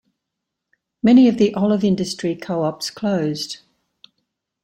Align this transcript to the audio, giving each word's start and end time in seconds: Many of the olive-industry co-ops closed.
Many 1.03 1.27
of 1.29 1.37
the 1.37 1.53
olive-industry 1.53 2.35
co-ops 2.37 2.89
closed. 2.89 3.59